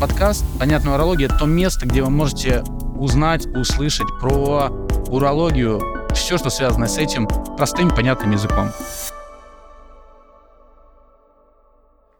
[0.00, 2.62] подкаст «Понятная урология»— это то место, где вы можете
[2.98, 4.68] узнать, услышать про
[5.08, 5.80] урологию,
[6.14, 7.26] все, что связано с этим,
[7.56, 8.68] простым, понятным языком.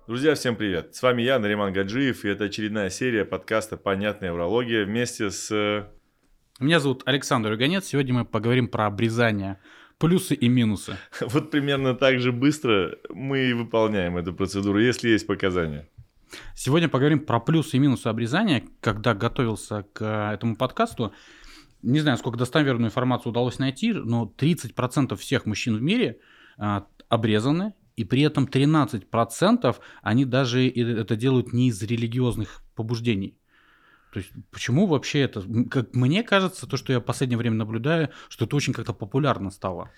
[0.07, 0.95] Друзья, всем привет!
[0.95, 5.87] С вами я, Нариман Гаджиев, и это очередная серия подкаста «Понятная урология» вместе с...
[6.59, 7.85] Меня зовут Александр Юганец.
[7.85, 9.59] Сегодня мы поговорим про обрезание,
[9.99, 10.97] плюсы и минусы.
[11.21, 15.87] Вот примерно так же быстро мы и выполняем эту процедуру, если есть показания.
[16.55, 18.65] Сегодня поговорим про плюсы и минусы обрезания.
[18.81, 21.13] Когда готовился к этому подкасту,
[21.83, 26.19] не знаю, сколько достоверную информацию удалось найти, но 30% всех мужчин в мире
[26.59, 33.39] а, обрезаны, и при этом 13% они даже это делают не из религиозных побуждений.
[34.13, 35.43] То есть почему вообще это?
[35.71, 39.51] Как мне кажется, то, что я в последнее время наблюдаю, что это очень как-то популярно
[39.51, 39.91] стало.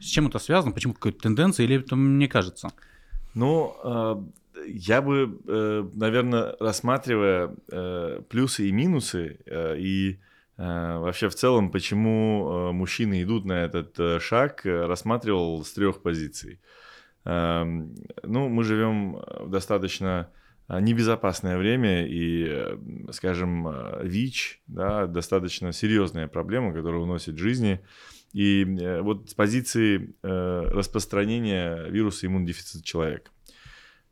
[0.00, 0.72] С чем это связано?
[0.72, 2.70] Почему какая-то тенденция или это мне кажется?
[3.34, 4.24] Ну, а,
[4.64, 10.18] я бы, э, наверное, рассматривая э, плюсы и минусы э, и
[10.58, 16.62] вообще в целом, почему мужчины идут на этот шаг, рассматривал с трех позиций.
[17.26, 20.30] Эм, ну, мы живем в достаточно
[20.70, 22.78] небезопасное время, и,
[23.12, 23.68] скажем,
[24.02, 27.82] ВИЧ, да, достаточно серьезная проблема, которая уносит жизни.
[28.32, 28.64] И
[29.02, 33.30] вот с позиции распространения вируса иммунодефицита человека.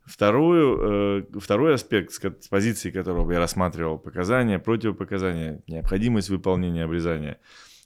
[0.05, 7.39] Вторую, э, второй аспект, с позиции которого я рассматривал показания, противопоказания, необходимость выполнения обрезания,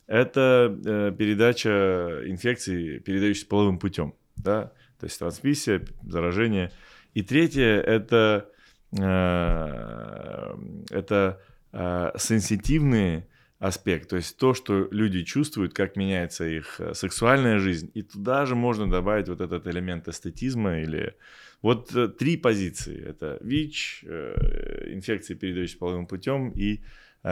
[0.05, 6.71] это э, передача инфекции, передающейся половым путем, да, то есть трансмиссия, заражение.
[7.13, 8.49] И третье это,
[8.91, 10.55] э,
[10.89, 13.27] это э, сенситивные
[13.59, 18.45] аспект, то есть то, что люди чувствуют, как меняется их э, сексуальная жизнь, и туда
[18.45, 21.15] же можно добавить вот этот элемент эстетизма или
[21.61, 22.97] вот э, три позиции.
[23.05, 26.81] Это ВИЧ, э, инфекции, передающиеся половым путем, и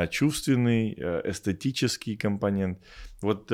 [0.09, 0.91] чувственный,
[1.23, 2.77] эстетический компонент.
[3.21, 3.49] Вот,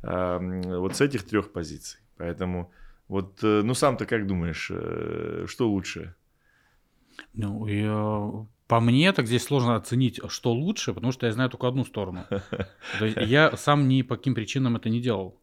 [0.00, 2.00] вот с этих трех позиций.
[2.16, 2.72] Поэтому
[3.08, 4.72] вот, ну сам-то как думаешь,
[5.50, 6.14] что лучше?
[7.34, 11.68] Ну, я по мне, так здесь сложно оценить, что лучше, потому что я знаю только
[11.68, 12.24] одну сторону.
[12.98, 15.40] То есть я сам ни по каким причинам это не делал.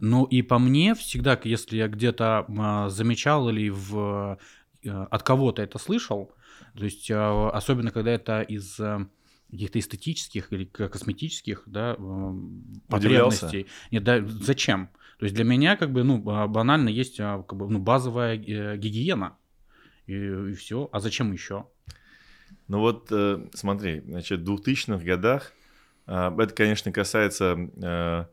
[0.00, 4.38] Ну и по мне всегда, если я где-то а, замечал или в,
[4.82, 6.32] э, от кого-то это слышал,
[6.76, 9.06] то есть а, особенно когда это из э,
[9.50, 12.34] каких-то эстетических или косметических да, э,
[12.88, 13.66] потребностей.
[13.90, 14.88] Нет, да, зачем?
[15.18, 19.36] То есть для меня как бы ну банально есть как бы, ну, базовая гигиена
[20.06, 20.88] и, и все.
[20.92, 21.66] А зачем еще?
[22.68, 25.52] Ну вот, э, смотри, значит, в 2000-х годах,
[26.06, 28.24] а, это, конечно, касается э,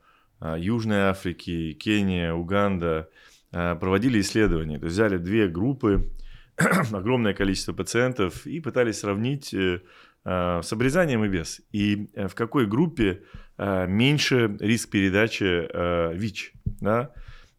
[0.57, 3.09] Южной Африки, Кения, Уганда,
[3.51, 4.79] проводили исследования.
[4.79, 6.09] То есть взяли две группы,
[6.55, 9.81] огромное количество пациентов и пытались сравнить э,
[10.23, 11.61] с обрезанием и без.
[11.71, 13.23] И в какой группе
[13.57, 16.53] меньше риск передачи ВИЧ.
[16.79, 17.11] Да?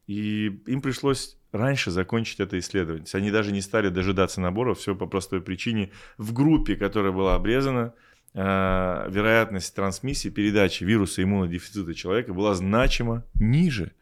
[0.06, 3.06] И им пришлось раньше закончить это исследование.
[3.12, 5.90] Они даже не стали дожидаться набора, все по простой причине.
[6.18, 7.94] В группе, которая была обрезана,
[8.34, 13.92] э, вероятность трансмиссии, передачи вируса иммунодефицита человека была значимо ниже.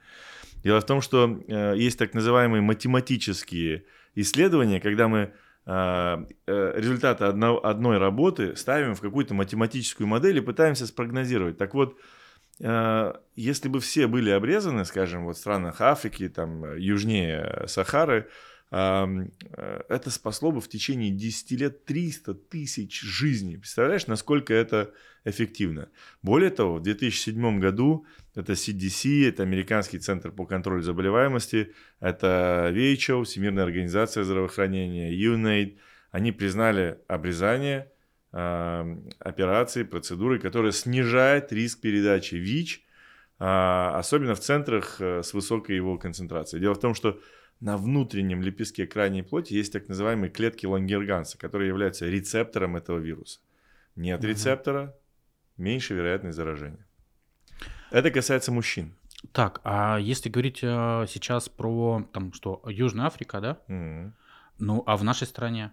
[0.62, 3.84] Дело в том, что э, есть так называемые математические
[4.14, 5.32] исследования, когда мы
[5.66, 11.58] э, результаты одной работы ставим в какую-то математическую модель и пытаемся спрогнозировать.
[11.58, 11.98] Так вот,
[12.60, 18.28] если бы все были обрезаны, скажем, вот в странах Африки, там, южнее Сахары,
[18.70, 19.06] э,
[19.88, 23.56] это спасло бы в течение 10 лет 300 тысяч жизней.
[23.56, 24.92] Представляешь, насколько это
[25.24, 25.88] эффективно?
[26.22, 28.04] Более того, в 2007 году
[28.34, 35.78] это CDC, это Американский центр по контролю заболеваемости, это WHO, Всемирная организация здравоохранения, UNAID,
[36.10, 37.90] они признали обрезание–
[38.32, 42.84] операции, процедуры, которая снижает риск передачи ВИЧ,
[43.42, 46.60] а, особенно в центрах э, с высокой его концентрацией.
[46.60, 47.18] Дело в том, что
[47.60, 53.40] на внутреннем лепестке крайней плоти есть так называемые клетки Лангерганса, которые являются рецептором этого вируса.
[53.96, 54.28] Нет угу.
[54.28, 54.94] рецептора,
[55.56, 56.86] меньше вероятность заражения.
[57.90, 58.94] Это касается мужчин.
[59.32, 63.58] Так, а если говорить э, сейчас про там что Южная Африка, да?
[63.68, 64.12] Угу.
[64.58, 65.72] Ну, а в нашей стране?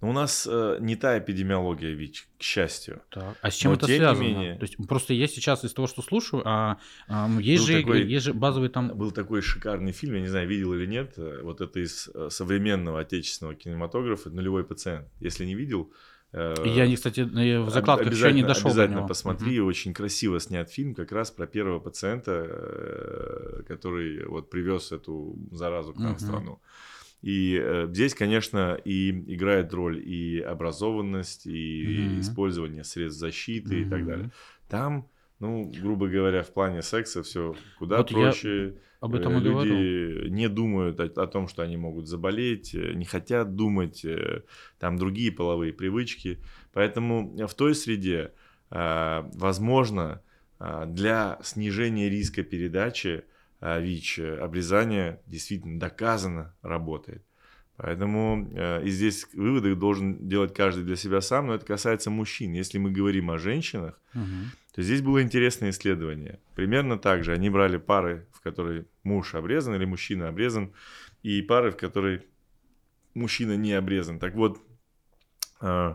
[0.00, 3.02] Но у нас э, не та эпидемиология ВИЧ, к счастью.
[3.10, 3.36] Так.
[3.42, 4.22] А с чем Но это связано?
[4.22, 4.54] Менее...
[4.54, 8.24] То есть просто я сейчас из того, что слушаю, а, а есть, же, такой, есть
[8.24, 8.96] же базовый там...
[8.96, 12.28] Был такой шикарный фильм, я не знаю, видел или нет, э, вот это из э,
[12.30, 15.06] современного отечественного кинематографа «Нулевой пациент».
[15.20, 15.92] Если не видел,
[16.32, 19.68] э, я, кстати, в закладках еще не дошел Обязательно посмотри, угу.
[19.68, 25.98] очень красиво снят фильм как раз про первого пациента, который вот привез эту заразу к
[25.98, 26.18] нам угу.
[26.18, 26.60] в страну.
[27.22, 32.20] И э, здесь, конечно, и играет роль и образованность, и mm-hmm.
[32.20, 33.86] использование средств защиты mm-hmm.
[33.86, 34.30] и так далее.
[34.68, 35.08] Там,
[35.38, 38.76] ну, грубо говоря, в плане секса все куда вот проще.
[39.00, 40.32] об этом и Люди говорил.
[40.32, 44.44] не думают о, о том, что они могут заболеть, э, не хотят думать, э,
[44.78, 46.38] там другие половые привычки.
[46.72, 48.32] Поэтому в той среде,
[48.70, 50.22] э, возможно,
[50.58, 53.29] э, для снижения риска передачи а
[53.60, 57.22] ВИЧ, э, обрезание действительно доказано работает.
[57.76, 62.52] Поэтому э, и здесь выводы должен делать каждый для себя сам, но это касается мужчин.
[62.52, 64.50] Если мы говорим о женщинах, угу.
[64.74, 66.40] то здесь было интересное исследование.
[66.54, 67.32] Примерно так же.
[67.32, 70.72] Они брали пары, в которой муж обрезан или мужчина обрезан,
[71.22, 72.22] и пары, в которой
[73.14, 74.18] мужчина не обрезан.
[74.18, 74.58] Так вот,
[75.60, 75.94] Э,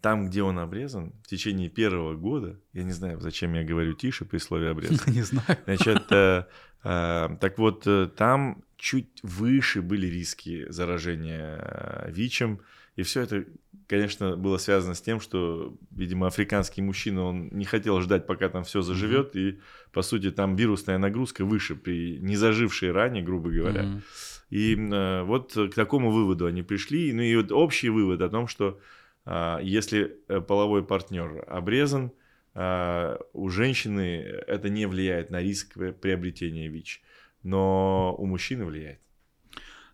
[0.00, 4.24] там, где он обрезан, в течение первого года, я не знаю, зачем я говорю тише
[4.24, 4.98] при слове обрезан.
[5.14, 5.58] Не знаю.
[5.64, 6.44] Значит, э,
[6.84, 7.86] э, так вот,
[8.16, 12.60] там чуть выше были риски заражения ВИЧем,
[12.96, 13.44] и все это,
[13.86, 18.64] конечно, было связано с тем, что, видимо, африканский мужчина, он не хотел ждать, пока там
[18.64, 19.50] все заживет, mm-hmm.
[19.50, 19.60] и,
[19.92, 23.84] по сути, там вирусная нагрузка выше при незажившей ране, грубо говоря.
[23.84, 24.02] Mm-hmm.
[24.50, 27.12] И э, вот к такому выводу они пришли.
[27.14, 28.82] Ну и вот общий вывод о том, что а,
[29.26, 32.12] если э, половой партнер обрезан,
[32.54, 37.02] а, у женщины это не влияет на риск приобретения ВИЧ,
[37.42, 39.00] но у мужчины влияет.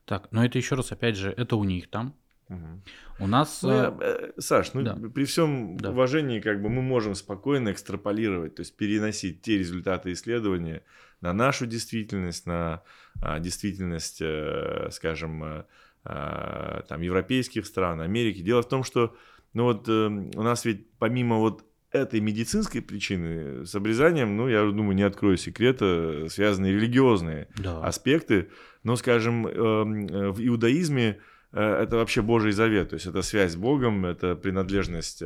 [0.05, 2.15] Так, но это еще раз, опять же, это у них там.
[2.49, 2.83] Угу.
[3.21, 3.63] У нас...
[3.63, 4.97] Ну, я, э, Саш, ну, да.
[5.15, 5.91] при всем да.
[5.91, 10.83] уважении, как бы мы можем спокойно экстраполировать, то есть переносить те результаты исследования
[11.21, 12.83] на нашу действительность, на
[13.21, 15.67] а, действительность, э, скажем, а,
[16.09, 18.41] там, европейских стран, Америки.
[18.41, 19.15] Дело в том, что
[19.55, 20.07] ну вот, э,
[20.37, 25.39] у нас ведь помимо вот этой медицинской причины с обрезанием, ну, я думаю, не открою
[25.39, 27.81] секрета, связаны религиозные да.
[27.83, 28.51] аспекты.
[28.83, 31.19] Но, скажем, эм, э, в иудаизме
[31.53, 35.23] э, это вообще Божий завет, то есть это связь с Богом, это принадлежность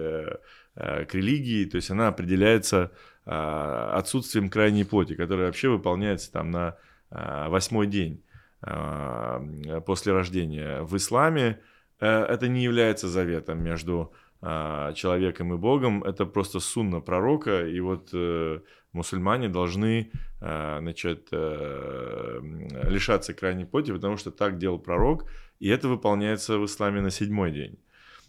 [0.74, 2.92] к религии, то есть она определяется
[3.26, 6.78] отсутствием крайней плоти, которая вообще выполняется там на
[7.10, 8.24] восьмой день.
[8.64, 9.44] А,
[9.86, 10.82] после рождения.
[10.82, 11.58] В исламе
[11.98, 17.80] э, это не является заветом между а, человеком и Богом, это просто сунна пророка, и
[17.80, 18.60] вот э,
[18.92, 25.28] мусульмане должны э, значит, лишаться крайней плоти, потому что так делал пророк,
[25.58, 27.78] и это выполняется в исламе на седьмой день.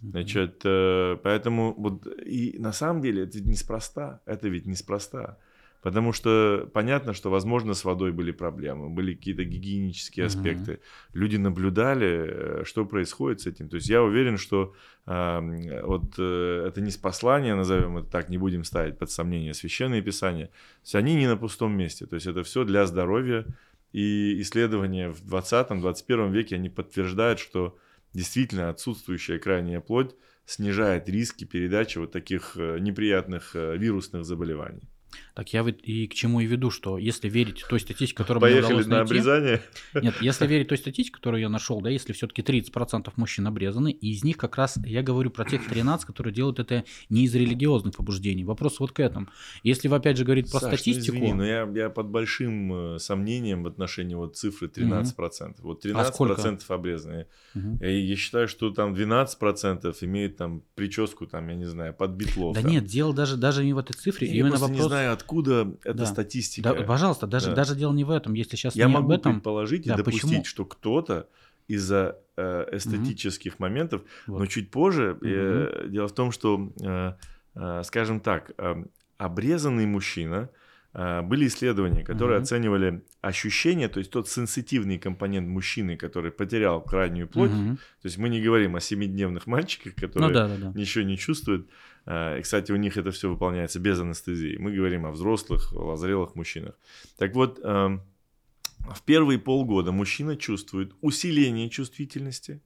[0.01, 5.37] Значит, поэтому вот и на самом деле это ведь неспроста, это ведь неспроста.
[5.83, 10.71] Потому что понятно, что, возможно, с водой были проблемы, были какие-то гигиенические аспекты.
[10.71, 10.79] Uh-huh.
[11.11, 13.67] Люди наблюдали, э, что происходит с этим.
[13.67, 14.73] То есть я уверен, что
[15.05, 20.01] э, вот э, это не спаслание, назовем это так, не будем ставить под сомнение священные
[20.01, 20.45] писания.
[20.45, 22.05] То есть они не на пустом месте.
[22.05, 23.45] То есть это все для здоровья.
[23.91, 27.77] И исследования в 20-21 веке, они подтверждают, что
[28.13, 30.15] действительно отсутствующая крайняя плоть
[30.45, 34.87] снижает риски передачи вот таких э, неприятных вирусных заболеваний.
[35.33, 38.67] Так я и к чему и веду, что если верить той статистике, которую Поехали мне
[38.67, 39.61] удалось на найти, обрезание?
[39.95, 44.11] Нет, если верить той статистике, которую я нашел, да, если все-таки 30% мужчин обрезаны, и
[44.11, 47.95] из них как раз я говорю про тех 13, которые делают это не из религиозных
[47.95, 48.43] побуждений.
[48.43, 49.27] Вопрос вот к этому.
[49.63, 51.17] Если вы опять же говорите про Саш, статистику...
[51.17, 55.13] Ну извини, но я, я под большим э, сомнением в отношении вот цифры 13%.
[55.13, 55.55] Угу.
[55.61, 56.73] Вот 13% а сколько?
[56.73, 57.27] обрезанные.
[57.55, 57.79] Угу.
[57.81, 62.55] Я, я считаю, что там 12% имеют там прическу, там, я не знаю, под битлов.
[62.55, 62.69] Да там.
[62.69, 64.27] нет, дело даже, даже не в этой цифре.
[64.27, 64.69] Я именно вопрос...
[64.69, 66.05] не знаю, откуда эта да.
[66.05, 66.73] статистика.
[66.73, 67.55] Да, пожалуйста, даже, да.
[67.55, 68.33] даже дело не в этом.
[68.33, 70.45] Если сейчас Я не могу об этом, предположить да, и допустить, почему?
[70.45, 71.29] что кто-то
[71.67, 73.63] из-за э, эстетических угу.
[73.63, 74.39] моментов, вот.
[74.39, 75.25] но чуть позже угу.
[75.25, 77.13] э, дело в том, что, э,
[77.55, 78.83] э, скажем так, э,
[79.17, 80.49] обрезанный мужчина
[80.93, 82.43] э, были исследования, которые угу.
[82.43, 87.51] оценивали ощущения, то есть тот сенситивный компонент мужчины, который потерял крайнюю плоть.
[87.51, 87.75] Угу.
[87.75, 90.79] То есть мы не говорим о семидневных мальчиках, которые ну, да, да, да.
[90.79, 91.69] ничего не чувствуют.
[92.05, 94.57] Э, и, кстати, у них это все выполняется без анестезии.
[94.57, 96.75] Мы говорим о взрослых, о зрелых мужчинах.
[97.17, 98.01] Так вот, эм,
[98.79, 102.61] в первые полгода мужчина чувствует усиление чувствительности,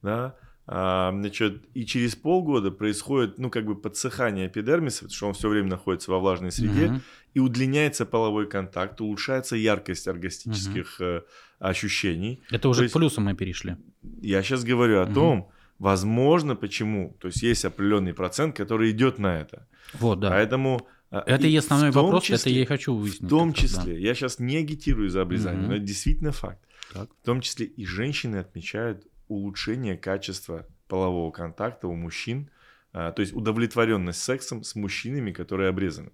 [0.00, 5.34] да, а, значит, и через полгода происходит, ну, как бы подсыхание эпидермиса, потому что он
[5.34, 7.00] все время находится во влажной среде, uh-huh.
[7.34, 11.24] и удлиняется половой контакт, улучшается яркость оргастических uh-huh.
[11.58, 12.42] ощущений.
[12.50, 13.76] Это уже То к плюсам мы перешли.
[14.20, 15.14] Я сейчас говорю о uh-huh.
[15.14, 15.50] том,
[15.82, 17.16] Возможно, почему?
[17.18, 19.66] То есть есть определенный процент, который идет на это.
[19.94, 20.30] Вот, да.
[20.30, 23.22] Поэтому а, это и основной вопрос, числе, это я и хочу выяснить.
[23.24, 23.98] В том числе, да.
[23.98, 25.70] я сейчас не агитирую за обрезание, угу.
[25.70, 26.60] но это действительно факт.
[26.92, 27.10] Так.
[27.20, 32.48] В том числе и женщины отмечают улучшение качества полового контакта у мужчин,
[32.92, 36.12] а, то есть удовлетворенность сексом с мужчинами, которые обрезаны.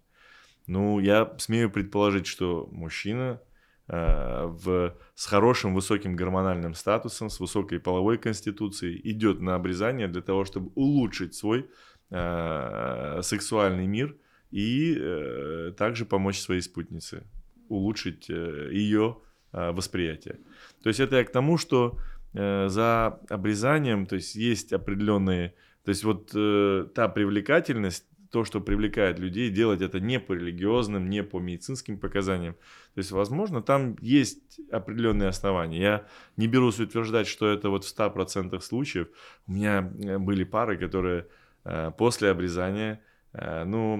[0.67, 3.43] Ну, я смею предположить, что мужчина
[3.88, 10.45] в, с хорошим высоким гормональным статусом, с высокой половой конституцией идет на обрезание для того,
[10.45, 11.71] чтобы улучшить свой
[12.11, 14.14] э, сексуальный мир
[14.50, 17.25] и э, также помочь своей спутнице,
[17.68, 19.18] улучшить э, ее
[19.52, 20.38] э, восприятие.
[20.83, 21.99] То есть это я к тому, что
[22.35, 25.54] э, за обрезанием, то есть есть определенные,
[25.85, 31.08] то есть вот э, та привлекательность, то, что привлекает людей, делать это не по религиозным,
[31.08, 32.54] не по медицинским показаниям.
[32.94, 35.80] То есть, возможно, там есть определенные основания.
[35.80, 36.06] Я
[36.37, 39.08] не берусь утверждать, что это вот в 100% случаев.
[39.47, 41.26] У меня э, были пары, которые
[41.64, 43.00] э, после обрезания,
[43.32, 43.97] э, ну,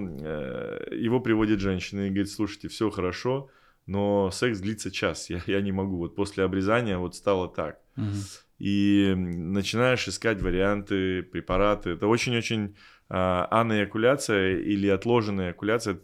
[0.91, 3.49] его приводит женщина и говорит, слушайте, все хорошо,
[3.85, 5.97] но секс длится час, я, я не могу.
[5.97, 7.79] Вот после обрезания вот стало так.
[7.97, 8.05] Угу.
[8.59, 11.91] И начинаешь искать варианты, препараты.
[11.91, 12.75] Это очень-очень
[13.09, 15.97] анаэякуляция или отложенная эякуляция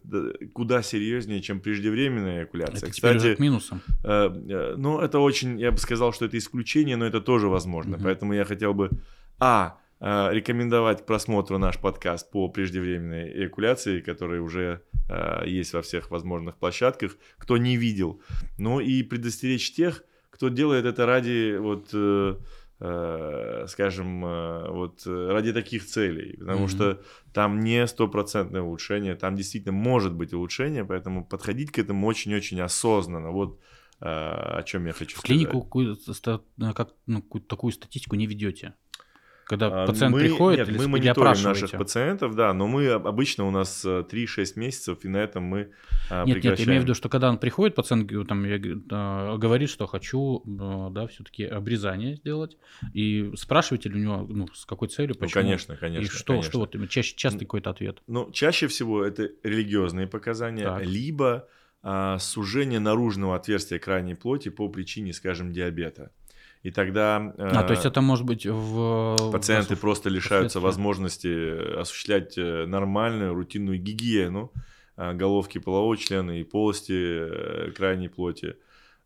[0.53, 2.77] куда серьезнее, чем преждевременная эякуляция.
[2.77, 3.81] Это Кстати, уже к минусам.
[4.03, 7.97] Э, э, ну, это очень, я бы сказал, что это исключение, но это тоже возможно.
[7.97, 8.03] Угу.
[8.03, 8.89] Поэтому я хотел бы,
[9.39, 14.81] а, э, рекомендовать к просмотру наш подкаст по преждевременной эякуляции, который уже
[15.45, 18.19] есть во всех возможных площадках, кто не видел.
[18.57, 21.93] Ну и предостеречь тех, кто делает это ради вот
[23.67, 26.69] скажем, э, вот э, ради таких целей, потому mm-hmm.
[26.69, 27.01] что
[27.33, 33.31] там не стопроцентное улучшение, там действительно может быть улучшение, поэтому подходить к этому очень-очень осознанно.
[33.31, 33.59] Вот
[34.01, 35.37] э, о чем я хочу в сказать.
[35.37, 35.61] В клинику
[36.73, 38.73] как, ну, такую статистику не ведете?
[39.45, 43.45] Когда а, пациент мы, приходит нет, или, мы мониторим наших пациентов, да, но мы обычно
[43.45, 45.71] у нас 3-6 э, месяцев, и на этом мы
[46.09, 48.59] а, Нет, нет, я имею в виду, что когда он приходит, пациент там, я,
[48.89, 52.57] а, говорит, что хочу, э, да, все-таки обрезание сделать,
[52.93, 55.43] и спрашиваете ли у него, ну, с какой целью, ну, почему?
[55.43, 56.03] Ну, конечно, конечно.
[56.03, 56.49] И что, конечно.
[56.49, 58.01] что вот чаще, часто какой-то ответ?
[58.07, 60.83] Ну, чаще всего это религиозные показания, так.
[60.83, 61.47] либо
[61.83, 66.11] а, сужение наружного отверстия крайней плоти по причине, скажем, диабета.
[66.65, 67.31] И тогда...
[67.37, 69.31] А, то есть э, это может быть в...
[69.31, 69.79] Пациенты в...
[69.81, 74.51] просто лишаются возможности осуществлять э, нормальную рутинную гигиену
[74.97, 78.55] э, головки полового члена и полости крайней плоти.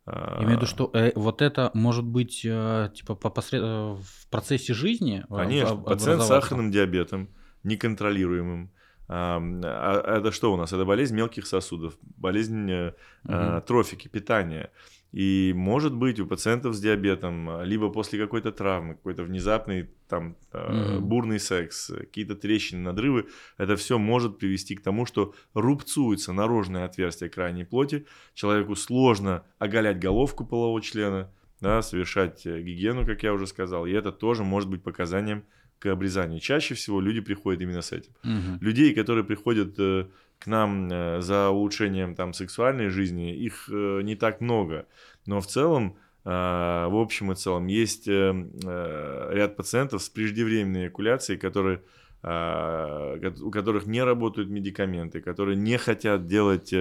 [0.08, 3.62] Я имею в виду, что э, вот это может быть э, типа по посред...
[3.62, 5.25] в процессе жизни?
[5.30, 7.28] Конечно, пациент с сахарным диабетом,
[7.63, 8.72] неконтролируемым,
[9.10, 10.72] а это что у нас?
[10.72, 13.62] Это болезнь мелких сосудов, болезнь угу.
[13.68, 14.72] трофики, питания.
[15.12, 21.00] И может быть у пациентов с диабетом, либо после какой-то травмы, какой-то внезапный там mm-hmm.
[21.00, 27.30] бурный секс, какие-то трещины, надрывы, это все может привести к тому, что рубцуется наружное отверстие
[27.30, 33.48] крайней плоти, человеку сложно оголять головку полового члена, да, совершать э, гигиену, как я уже
[33.48, 35.44] сказал, и это тоже может быть показанием
[35.79, 36.39] к обрезанию.
[36.39, 38.12] Чаще всего люди приходят именно с этим.
[38.24, 38.59] Угу.
[38.62, 40.07] Людей, которые приходят э,
[40.38, 44.86] к нам э, за улучшением там сексуальной жизни, их э, не так много.
[45.25, 45.95] Но в целом,
[46.25, 51.81] в общем и целом, есть ряд пациентов с преждевременной эякуляцией, которые
[52.21, 56.74] у которых не работают медикаменты, которые не хотят делать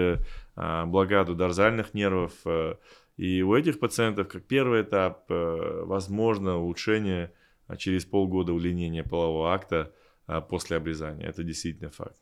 [0.56, 2.32] блокаду дорзальных нервов.
[3.16, 7.37] И у этих пациентов, как первый этап, возможно улучшение а
[7.76, 9.92] через полгода удлинения полового акта
[10.26, 11.26] а, после обрезания.
[11.26, 12.16] Это действительно факт.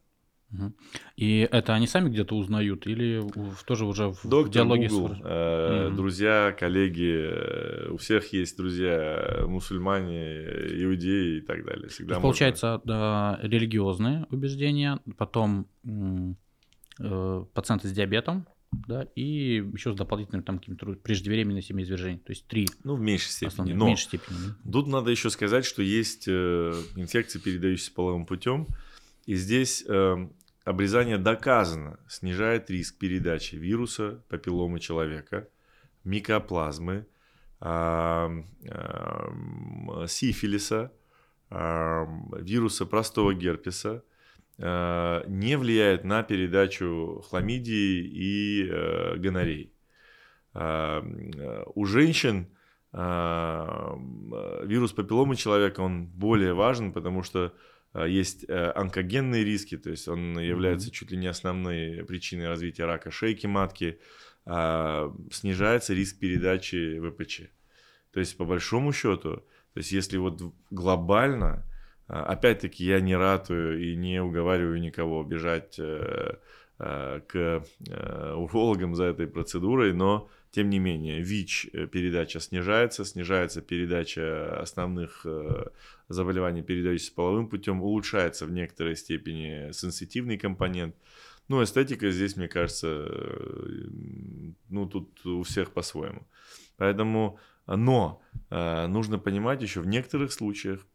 [1.16, 3.20] И это они сами где-то узнают или
[3.66, 5.20] тоже уже в Доктор диалоге Google, с...
[5.24, 5.96] э, угу.
[5.96, 10.44] друзья, коллеги, э, у всех есть друзья, мусульмане,
[10.84, 11.88] иудеи и так далее.
[11.88, 12.22] Всегда можно...
[12.22, 15.66] Получается, да, религиозные убеждения, потом
[17.00, 22.20] э, пациенты с диабетом, да, и еще с дополнительным там каким-то преждевременным семяизвержением.
[22.20, 22.68] То есть три.
[22.84, 23.48] Ну, в меньшей степени.
[23.48, 24.38] Основные, но в меньшей степени.
[24.70, 28.66] Тут надо еще сказать, что есть э, инфекции, передающиеся половым путем.
[29.26, 30.28] И здесь э,
[30.64, 35.48] обрезание доказано снижает риск передачи вируса, папилломы человека,
[36.04, 37.06] микоплазмы,
[37.60, 40.92] э, э, сифилиса,
[41.50, 42.06] э,
[42.40, 44.02] вируса простого герпеса,
[44.58, 49.70] не влияет на передачу хламидии и э, гонореи.
[50.54, 51.02] Э,
[51.74, 52.48] у женщин
[52.92, 57.52] вирус папилломы человека, он более важен, потому что
[57.92, 60.92] есть онкогенные риски, то есть он является mm-hmm.
[60.92, 63.98] чуть ли не основной причиной развития рака шейки матки,
[64.46, 67.42] снижается риск передачи ВПЧ.
[68.12, 69.44] То есть по большому счету,
[69.74, 71.66] то есть если вот глобально
[72.08, 76.36] опять-таки, я не ратую и не уговариваю никого бежать э,
[76.78, 83.60] э, к э, урологам за этой процедурой, но тем не менее, ВИЧ передача снижается, снижается
[83.60, 85.26] передача основных
[86.08, 90.94] заболеваний, передающихся половым путем, улучшается в некоторой степени сенситивный компонент.
[91.48, 93.06] Ну, эстетика здесь, мне кажется,
[94.70, 96.26] ну, тут у всех по-своему.
[96.78, 100.86] Поэтому, но нужно понимать еще в некоторых случаях,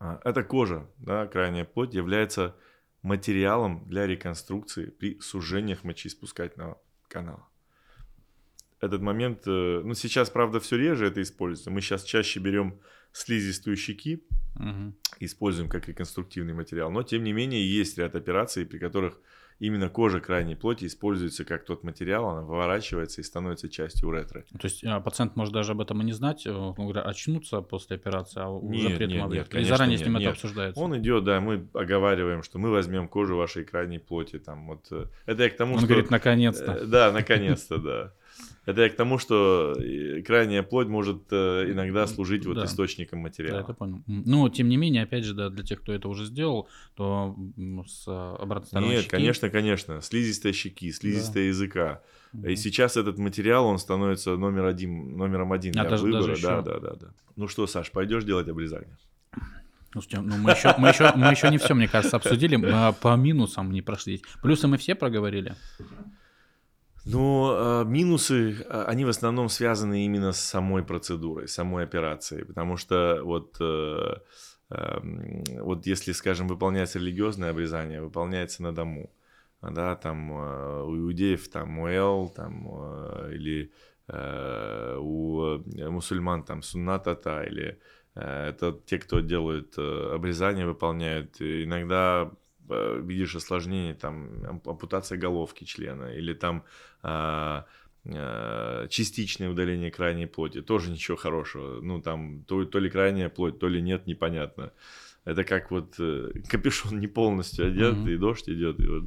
[0.00, 2.56] эта кожа, да, крайняя плоть, является
[3.02, 7.48] материалом для реконструкции при сужениях мочеиспускательного канала.
[8.80, 11.70] Этот момент, э, ну сейчас, правда, все реже это используется.
[11.70, 12.78] Мы сейчас чаще берем
[13.12, 14.22] слизистую щеки,
[14.56, 14.94] угу.
[15.20, 16.90] используем как реконструктивный материал.
[16.90, 19.18] Но, тем не менее, есть ряд операций, при которых
[19.58, 24.44] именно кожа крайней плоти используется как тот материал, она выворачивается и становится частью уретры.
[24.52, 27.60] То есть а, пациент может даже об этом и не знать, он э, говорит, очнуться
[27.60, 30.22] после операции, а уже нет, при этом нет, нет, конечно, заранее нет, с ним нет.
[30.22, 30.80] это обсуждается.
[30.80, 34.86] Он идет, да, мы оговариваем, что мы возьмем кожу вашей крайней плоти, там вот.
[34.90, 35.86] Э, это я к тому, он что.
[35.86, 36.72] Он говорит, наконец-то.
[36.72, 38.12] Э, да, наконец-то, да.
[38.66, 39.74] Это я к тому, что
[40.26, 42.64] крайняя плоть может иногда служить вот да.
[42.64, 43.58] источником материала.
[43.58, 44.02] Да, это понял.
[44.06, 47.36] Но, тем не менее, опять же, да, для тех, кто это уже сделал, то
[47.86, 49.10] с обратной стороны Нет, щеки...
[49.10, 50.00] конечно, конечно.
[50.02, 51.48] Слизистая щеки, слизистая да.
[51.48, 52.02] языка.
[52.32, 52.48] Угу.
[52.48, 56.26] И сейчас этот материал, он становится номер один, номером один а, для даже, выбора.
[56.26, 57.06] Даже да, да, да, да.
[57.36, 58.98] Ну что, Саш, пойдешь делать обрезание?
[59.92, 62.56] Слушайте, ну мы еще, мы, еще, мы еще не все, мне кажется, обсудили.
[62.56, 64.22] Мы по минусам не прошли.
[64.42, 65.54] Плюсы мы все проговорили.
[67.06, 73.20] Э, минусы, э, они в основном связаны именно с самой процедурой, самой операцией, потому что
[73.22, 74.14] вот, э,
[74.70, 74.98] э,
[75.60, 79.10] вот если, скажем, выполняется религиозное обрезание, выполняется на дому,
[79.62, 82.66] да, там у иудеев там муэл, там
[83.32, 83.72] или
[84.08, 85.58] у
[85.90, 87.80] мусульман там суннатата или
[88.14, 91.40] это те, кто делают обрезание, выполняют.
[91.40, 92.30] Иногда
[92.68, 96.64] видишь осложнение, там, ампутация головки члена или там
[98.88, 101.80] частичное удаление крайней плоти, тоже ничего хорошего.
[101.80, 104.72] Ну, там, то, то ли крайняя плоть, то ли нет, непонятно.
[105.24, 108.14] Это как вот э, капюшон не полностью одет, mm-hmm.
[108.14, 109.04] и дождь идет, и вот,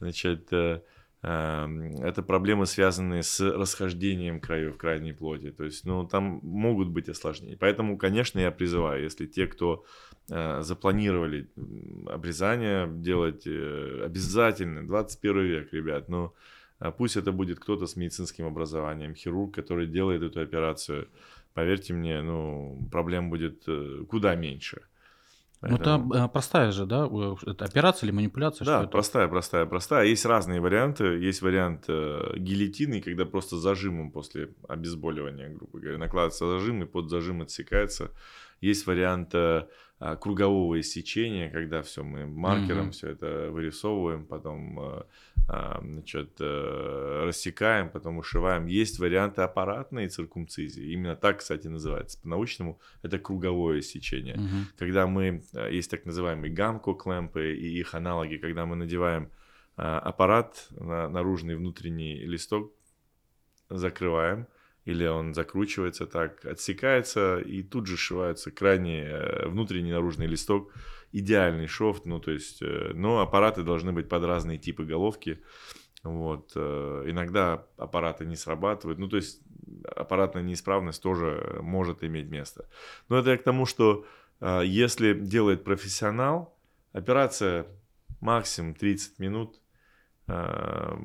[0.00, 0.82] значит, э,
[1.24, 5.52] Эм, это проблемы, связанные с расхождением краев крайней плоти.
[5.52, 7.56] То есть, ну, там могут быть осложнения.
[7.56, 9.84] Поэтому, конечно, я призываю, если те, кто
[10.28, 11.48] э, запланировали
[12.08, 16.34] обрезание делать э, обязательно, 21 век, ребят, но ну,
[16.90, 21.08] пусть это будет кто-то с медицинским образованием, хирург, который делает эту операцию.
[21.54, 24.82] Поверьте мне, ну, проблем будет э, куда меньше.
[25.62, 26.08] Поэтому...
[26.08, 27.08] Ну, это простая же, да?
[27.46, 28.66] Это операция или манипуляция?
[28.66, 30.06] Да, простая, простая, простая.
[30.06, 31.04] Есть разные варианты.
[31.04, 37.10] Есть вариант э, гильотины, когда просто зажимом после обезболивания, грубо говоря, накладывается зажим, и под
[37.10, 38.10] зажим отсекается.
[38.60, 39.68] Есть вариант э, а,
[40.20, 42.90] кругового иссечения, когда все мы маркером mm-hmm.
[42.90, 45.02] все это вырисовываем, потом э,
[45.48, 48.66] а, значит, э, рассекаем, потом ушиваем.
[48.66, 50.92] Есть варианты аппаратной циркумцизии.
[50.92, 52.20] Именно так, кстати, называется.
[52.20, 54.36] По-научному это круговое иссечение.
[54.36, 54.64] Mm-hmm.
[54.76, 59.30] Когда мы, есть так называемые гамко-клемпы и их аналоги, когда мы надеваем
[59.76, 62.72] аппарат на наружный внутренний листок,
[63.70, 64.46] закрываем,
[64.84, 70.72] или он закручивается так, отсекается, и тут же сшивается крайний э, внутренний наружный листок,
[71.12, 75.38] идеальный шов, ну, то есть, э, но аппараты должны быть под разные типы головки,
[76.02, 79.40] вот, э, иногда аппараты не срабатывают, ну, то есть,
[79.96, 82.68] аппаратная неисправность тоже может иметь место.
[83.08, 84.04] Но это я к тому, что
[84.64, 86.58] если делает профессионал,
[86.92, 87.66] операция
[88.20, 89.60] максимум 30 минут,
[90.26, 90.96] 2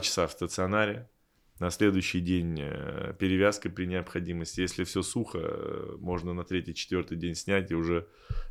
[0.00, 1.10] часа в стационаре,
[1.58, 4.60] на следующий день э, перевязка при необходимости.
[4.60, 8.06] Если все сухо, э, можно на третий, четвертый день снять и уже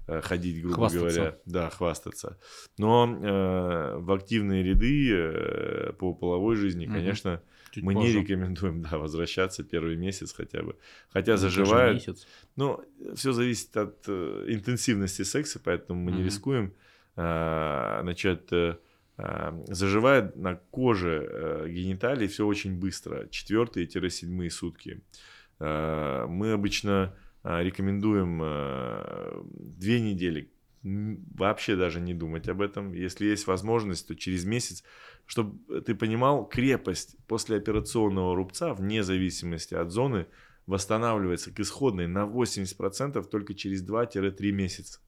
[0.07, 1.15] э, ходить, грубо хвастаться.
[1.15, 1.37] говоря.
[1.45, 2.39] Да, хвастаться.
[2.77, 6.95] Но э, в активные ряды э, по половой жизни, угу.
[6.95, 7.41] конечно,
[7.71, 8.07] Чуть мы позже.
[8.07, 10.75] не рекомендуем да, возвращаться первый месяц хотя бы.
[11.09, 11.95] Хотя ну, заживает.
[11.95, 12.27] Месяц.
[12.55, 12.83] Ну,
[13.15, 16.19] все зависит от э, интенсивности секса, поэтому мы угу.
[16.19, 16.73] не рискуем.
[17.17, 18.77] Э, значит, э,
[19.17, 25.01] заживает на коже э, гениталий все очень быстро, четвертые-седьмые сутки.
[25.59, 28.39] Э, мы обычно э, рекомендуем
[29.53, 30.51] две недели
[30.85, 32.93] вообще даже не думать об этом.
[32.93, 34.83] Если есть возможность, то через месяц,
[35.25, 40.27] чтобы ты понимал, крепость после операционного рубца, вне зависимости от зоны,
[40.67, 44.99] восстанавливается к исходной на 80% только через 2-3 месяца.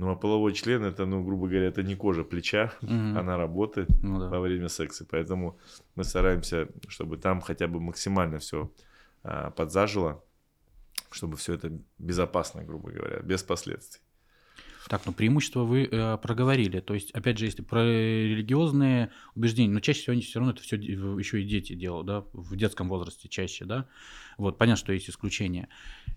[0.00, 2.90] Ну, а половой член это, ну, грубо говоря, это не кожа плеча, угу.
[2.90, 4.30] она работает ну, да.
[4.30, 5.04] во время секса.
[5.04, 5.58] Поэтому
[5.94, 8.72] мы стараемся, чтобы там хотя бы максимально все
[9.22, 10.24] а, подзажило,
[11.10, 14.00] чтобы все это безопасно, грубо говоря, без последствий.
[14.88, 16.80] Так, ну преимущество вы э, проговорили.
[16.80, 20.62] То есть, опять же, если про религиозные убеждения, но чаще всего они все равно это
[20.62, 23.86] все еще и дети делают, да, в детском возрасте чаще, да.
[24.38, 25.68] Вот, понятно, что есть исключения.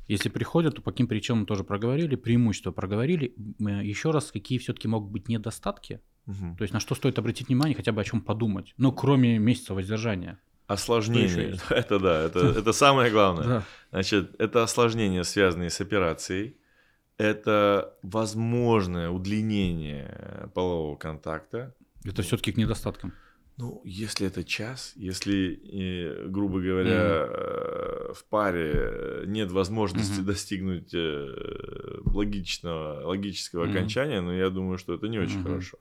[0.08, 3.34] Если приходят, то по каким причинам тоже проговорили, преимущества проговорили.
[3.60, 6.56] Еще раз, какие все-таки могут быть недостатки Угу.
[6.58, 8.74] То есть на что стоит обратить внимание, хотя бы о чем подумать.
[8.78, 10.40] Ну, кроме месяца воздержания.
[10.68, 11.58] Осложнение.
[11.70, 13.66] Это да, это, это самое главное.
[13.92, 16.56] Значит, это осложнения, связанные с операцией.
[17.24, 21.74] Это возможное удлинение полового контакта.
[22.04, 23.14] Это все-таки к недостаткам.
[23.56, 28.14] Ну, если это час, если, грубо говоря, mm-hmm.
[28.16, 30.26] в паре нет возможности mm-hmm.
[30.26, 33.72] достигнуть э, логичного, логического mm-hmm.
[33.72, 35.44] окончания, но я думаю, что это не очень mm-hmm.
[35.44, 35.78] хорошо.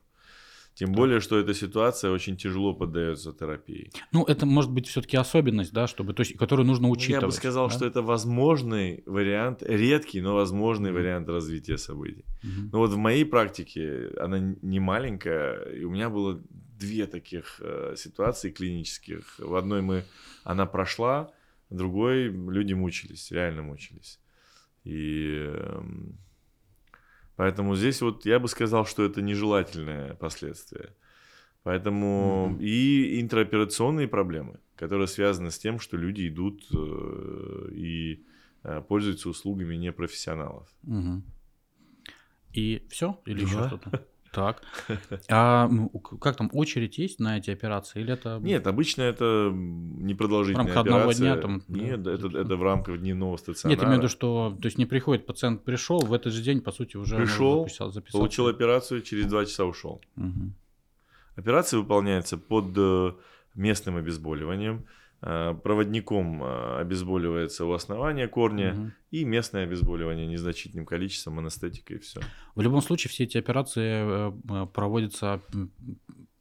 [0.75, 3.91] Тем более, что эта ситуация очень тяжело поддается терапии.
[4.11, 7.23] Ну, это может быть все-таки особенность, да, чтобы, то есть, которую нужно учитывать.
[7.23, 7.75] Ну, я бы сказал, да?
[7.75, 10.95] что это возможный вариант, редкий, но возможный mm-hmm.
[10.95, 12.25] вариант развития событий.
[12.43, 12.69] Mm-hmm.
[12.73, 16.41] Ну вот в моей практике она не маленькая, и у меня было
[16.79, 19.39] две таких э, ситуации клинических.
[19.39, 20.05] В одной мы,
[20.43, 21.31] она прошла,
[21.69, 24.21] в другой люди мучились, реально мучились.
[24.85, 25.83] И э,
[27.37, 30.95] поэтому здесь вот я бы сказал, что это нежелательное последствие.
[31.63, 32.65] Поэтому mm-hmm.
[32.65, 38.27] и интраоперационные проблемы, которые связаны с тем, что люди идут э, и
[38.65, 40.69] э, пользуются услугами непрофессионалов.
[40.85, 41.23] Mm-hmm.
[42.55, 43.21] И все?
[43.27, 43.47] Или да.
[43.47, 44.07] еще что-то?
[44.33, 44.63] Так.
[45.29, 45.71] А
[46.21, 48.01] как там, очередь есть на эти операции?
[48.01, 48.39] Или это...
[48.43, 50.95] Нет, обычно это непродолжительная операция.
[50.95, 51.63] одного дня там?
[51.69, 53.77] Нет, да, это, это в рамках дневного стационара.
[53.77, 56.61] Нет, имею в виду, что то есть не приходит, пациент пришел, в этот же день,
[56.63, 60.01] по сути, уже пришел, записал, получил операцию, через два часа ушел.
[60.17, 60.53] Угу.
[61.37, 63.13] Операция выполняется под э,
[63.55, 64.87] местным обезболиванием.
[65.25, 68.91] Э, проводником э, обезболивается у основания корня угу.
[69.13, 72.21] и местное обезболивание незначительным количеством анестетика и все.
[72.57, 75.41] В любом случае все эти операции э, проводятся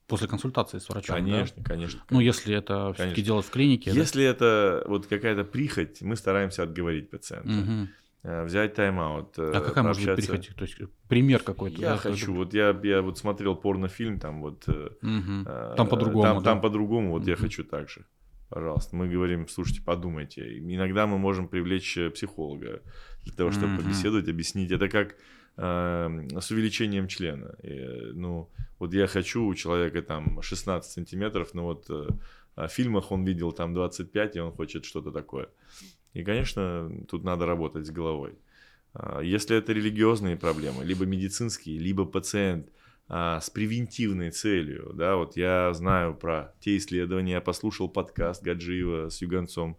[0.08, 1.15] после консультации с врачом.
[1.15, 1.63] Конечно, да?
[1.63, 2.02] конечно, конечно.
[2.10, 3.91] Ну, если это все-таки делать в клинике.
[3.91, 4.30] Если да?
[4.30, 7.50] это вот какая-то прихоть, мы стараемся отговорить пациента.
[7.50, 7.88] Угу
[8.24, 9.38] взять тайм-аут.
[9.38, 10.52] А какая может быть прихоть?
[10.56, 11.82] То есть пример какой-то?
[11.82, 12.34] Я да, хочу.
[12.34, 14.68] Вот я, я вот смотрел порнофильм, там вот...
[14.68, 15.76] Угу.
[15.78, 16.44] Там по-другому, Там, да?
[16.44, 17.30] там по-другому, вот угу.
[17.30, 18.06] я хочу так же
[18.52, 18.96] пожалуйста.
[18.96, 20.60] Мы говорим, слушайте, подумайте.
[20.60, 22.82] Иногда мы можем привлечь э, психолога
[23.24, 23.84] для того, чтобы mm-hmm.
[23.84, 24.72] побеседовать, объяснить.
[24.72, 25.16] Это как
[25.58, 27.56] э, с увеличением члена.
[27.64, 32.08] И, ну, вот я хочу у человека там 16 сантиметров, но вот э,
[32.68, 35.50] фильмах он видел там 25, и он хочет что-то такое.
[36.14, 38.38] И, конечно, тут надо работать с головой.
[38.94, 42.68] А, если это религиозные проблемы, либо медицинские, либо пациент–
[43.14, 44.92] а, с превентивной целью.
[44.94, 49.78] Да, вот я знаю про те исследования, я послушал подкаст Гаджиева с Юганцом.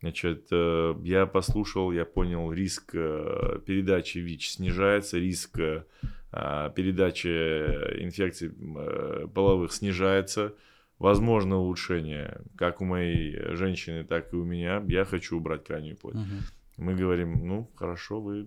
[0.00, 5.82] Значит, э, я послушал, я понял, риск э, передачи ВИЧ снижается, риск э,
[6.32, 7.28] передачи
[8.02, 8.50] инфекций
[9.34, 10.54] половых снижается.
[11.00, 14.84] Возможно улучшение, как у моей женщины, так и у меня.
[14.86, 16.14] Я хочу убрать крайнюю плоть.
[16.14, 16.24] Угу.
[16.76, 18.46] Мы говорим, ну, хорошо, вы,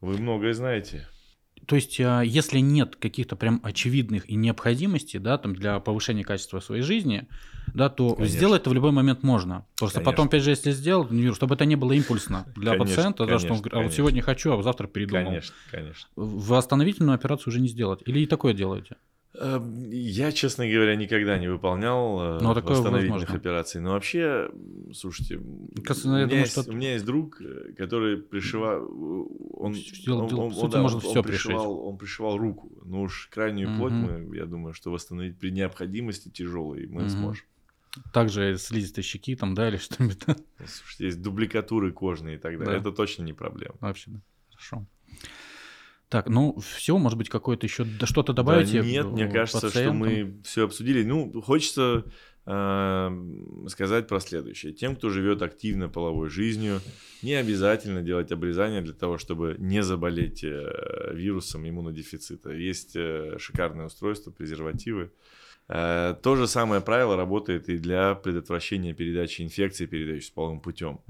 [0.00, 1.06] вы многое знаете.
[1.66, 6.58] То есть, а, если нет каких-то прям очевидных и необходимостей, да, там для повышения качества
[6.58, 7.28] своей жизни,
[7.72, 8.36] да, то конечно.
[8.36, 9.66] сделать это в любой момент можно.
[9.78, 10.10] Просто конечно.
[10.10, 13.52] потом, опять же, если сделать, чтобы это не было импульсно для конечно, пациента, да, что
[13.52, 15.26] он говорит, а вот сегодня хочу, а завтра передумал.
[15.26, 16.08] Конечно, конечно.
[16.16, 18.02] Восстановительную операцию уже не сделать.
[18.06, 18.96] Или и такое делаете?
[19.34, 23.36] Эм, я, честно говоря, никогда не выполнял э, Но восстановительных возможно.
[23.36, 23.80] операций.
[23.80, 24.50] Но вообще,
[24.92, 25.40] слушайте,
[25.84, 26.68] Кажется, у, меня думаю, есть, что...
[26.68, 28.82] у меня есть друг, э, который пришивал...
[29.54, 32.72] Он, Делал, он, он, он, да, может он, все он, пришивал, он пришивал руку.
[32.84, 33.78] Ну уж крайнюю угу.
[33.78, 37.10] плоть мы, я думаю, что восстановить при необходимости тяжелой мы угу.
[37.10, 37.44] сможем.
[38.12, 40.24] Также слизистой щеки там, да, или что-нибудь.
[40.58, 42.74] Слушайте, есть дубликатуры кожные и так далее.
[42.74, 42.80] Да.
[42.80, 43.76] Это точно не проблема.
[43.80, 44.20] Вообще, да.
[44.50, 44.86] Хорошо.
[46.10, 48.72] Так, ну все, может быть, какое-то еще что-то добавить?
[48.72, 49.96] Да, нет, мне кажется, пациентам?
[49.96, 51.04] что мы все обсудили.
[51.04, 52.04] Ну, хочется
[52.46, 53.10] э,
[53.68, 54.72] сказать про следующее.
[54.72, 56.80] Тем, кто живет активно половой жизнью,
[57.22, 62.50] не обязательно делать обрезание для того, чтобы не заболеть э, вирусом иммунодефицита.
[62.50, 65.12] Есть э, шикарное устройство, презервативы.
[65.68, 71.02] Э, то же самое правило работает и для предотвращения передачи инфекции, передающейся половым путем.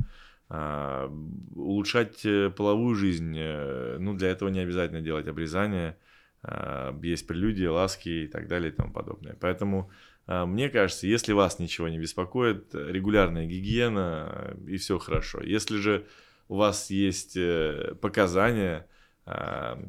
[0.53, 1.09] А,
[1.55, 5.97] улучшать э, половую жизнь, э, ну, для этого не обязательно делать обрезание,
[6.43, 9.37] а, есть прелюдии, ласки и так далее и тому подобное.
[9.41, 9.93] Поэтому
[10.27, 15.41] а, мне кажется, если вас ничего не беспокоит, регулярная гигиена и все хорошо.
[15.41, 16.09] Если же
[16.49, 18.89] у вас есть э, показания,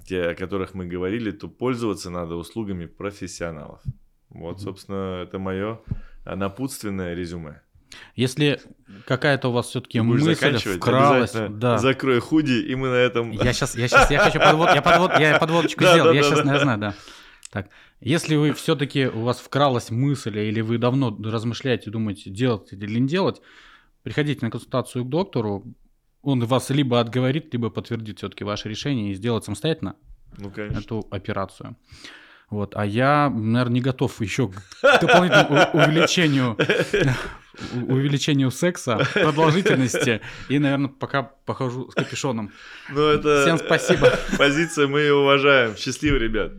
[0.05, 3.81] те, о которых мы говорили, то пользоваться надо услугами профессионалов.
[4.29, 5.79] Вот, собственно, это мое
[6.25, 7.61] напутственное резюме.
[8.15, 8.59] Если
[9.05, 10.35] какая-то у вас все-таки мысль
[10.77, 11.77] вкралась, да.
[11.77, 13.31] закрой худи, и мы на этом...
[13.31, 16.21] Я сейчас, я сейчас, я хочу подвод, я, подвод, я подводочку да, сделал, да, я
[16.21, 16.59] да, сейчас, да.
[16.59, 16.95] знаю, да.
[17.51, 22.99] Так, если вы все-таки, у вас вкралась мысль, или вы давно размышляете, думаете, делать или
[22.99, 23.41] не делать,
[24.03, 25.65] приходите на консультацию к доктору,
[26.21, 29.95] он вас либо отговорит, либо подтвердит все-таки ваше решение и сделать самостоятельно
[30.37, 31.75] ну, эту операцию.
[32.51, 34.61] Вот, а я, наверное, не готов еще к
[35.01, 36.57] дополнительному увеличению
[37.73, 40.21] увеличению секса, продолжительности.
[40.49, 42.51] И, наверное, пока похожу с капюшоном.
[42.89, 43.43] Ну, это...
[43.43, 44.11] Всем спасибо.
[44.37, 45.75] Позиция мы ее уважаем.
[45.77, 46.51] Счастливо, ребят.